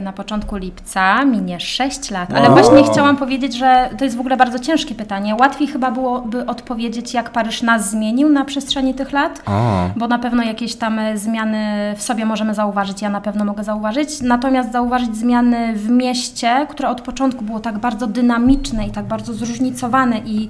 [0.00, 2.58] Na początku lipca minie 6 lat, ale Wow.
[2.58, 5.34] właśnie chciałam powiedzieć, że to jest w ogóle bardzo ciężkie pytanie.
[5.40, 10.18] Łatwiej chyba byłoby odpowiedzieć, jak Paryż nas zmienił na przestrzeni tych lat, O, bo na
[10.18, 11.58] pewno jakieś tam zmiany
[11.96, 16.88] w sobie możemy zauważyć, ja na pewno mogę zauważyć, natomiast zauważyć zmiany w mieście, które
[16.88, 20.48] od początku było tak bardzo dynamiczne i tak bardzo zróżnicowane i,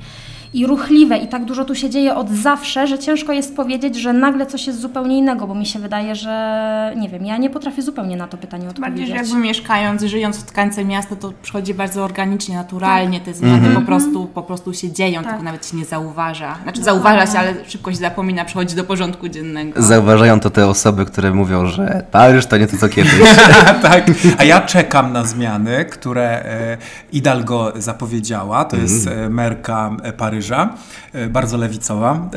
[0.55, 4.13] i ruchliwe i tak dużo tu się dzieje od zawsze, że ciężko jest powiedzieć, że
[4.13, 7.83] nagle coś jest zupełnie innego, bo mi się wydaje, że nie wiem, ja nie potrafię
[7.83, 9.09] zupełnie na to pytanie Bardziej, odpowiedzieć.
[9.09, 13.21] że jakby mieszkając, żyjąc w tkance miasta, to przychodzi bardzo organicznie, naturalnie.
[13.21, 15.31] Te zmiany po, prostu, po prostu się dzieją, Tak.
[15.31, 16.57] tylko nawet się nie zauważa.
[16.63, 19.83] Znaczy zauważa się, ale szybko się zapomina, przychodzi do porządku dziennego.
[19.83, 23.13] zauważają to te osoby, które mówią, że Paryż to nie to co kiedyś.
[23.83, 26.77] tak, a ja czekam na zmiany, które e,
[27.13, 28.65] Hidalgo zapowiedziała.
[28.65, 30.75] To jest e, merka e, Paryża,
[31.12, 32.31] e, bardzo lewicowa.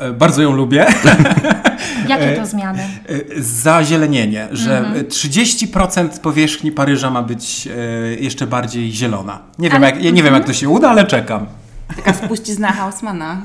[0.00, 0.86] E, bardzo ją lubię.
[2.08, 2.82] Jakie to zmiany?
[2.82, 7.70] E, Zazielenienie, że 30% powierzchni Paryża ma być e,
[8.14, 9.38] jeszcze bardziej zielona.
[9.58, 11.46] Nie wiem, Ale- jak, ja nie wiem, jak to się uda, ale czekam.
[11.96, 13.36] Taka spuścizna Hausmana.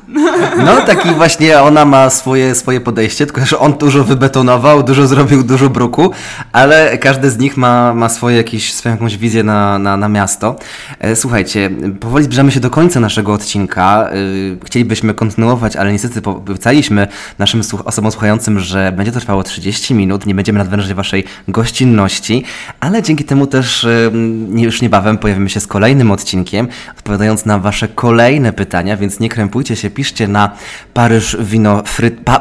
[0.66, 5.44] No taki właśnie ona ma swoje, swoje podejście, tylko że on dużo wybetonował, dużo zrobił,
[5.44, 6.12] dużo bruku,
[6.52, 10.56] ale każdy z nich ma, ma swoje jakieś, swoją jakąś wizję na, na, na miasto.
[11.00, 14.10] E, Słuchajcie, powoli zbliżamy się do końca naszego odcinka.
[14.10, 17.08] E, Chcielibyśmy kontynuować, ale niestety obiecaliśmy
[17.40, 22.44] naszym osobom słuchającym, że będzie to trwało 30 minut, nie będziemy nadwężać waszej gościnności,
[22.80, 24.12] ale dzięki temu też e,
[24.56, 29.76] już niebawem pojawimy się z kolejnym odcinkiem, odpowiadając na wasze kolejne pytania, więc nie krępujcie
[29.76, 30.52] się, piszcie na
[30.94, 32.40] paryż wino fry, pa,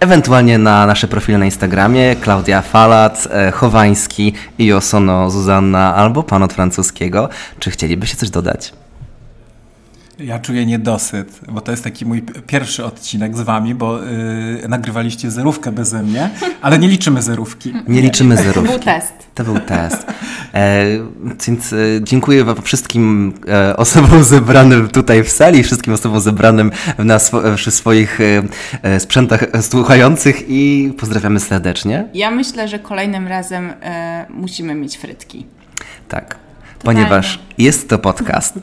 [0.00, 6.42] ewentualnie na nasze profile na Instagramie Klaudia Falat, e, Chowański i Osono Zuzanna albo pan
[6.42, 7.28] od francuskiego.
[7.58, 8.72] Czy chcielibyście coś dodać?
[10.18, 15.30] Ja czuję niedosyt, bo to jest taki mój pierwszy odcinek z wami, bo y, nagrywaliście
[15.30, 16.30] zerówkę beze mnie,
[16.62, 17.72] ale nie liczymy zerówki.
[17.88, 18.64] Nie liczymy To zerów.
[18.68, 19.12] był test.
[19.34, 20.06] To był test.
[20.54, 20.84] E,
[21.46, 27.18] więc e, dziękuję wam wszystkim e, osobom zebranym tutaj w sali, wszystkim osobom zebranym na
[27.18, 28.18] swo, przy swoich
[28.82, 32.04] e, sprzętach słuchających i pozdrawiamy serdecznie.
[32.14, 35.46] Ja myślę, że kolejnym razem e, musimy mieć frytki.
[36.08, 36.36] Tak,
[36.82, 38.58] ponieważ jest to podcast.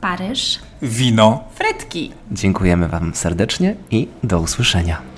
[0.00, 0.58] Paryż.
[0.82, 1.44] Wino.
[1.54, 2.12] Frytki!
[2.32, 5.15] Dziękujemy wam serdecznie i do usłyszenia.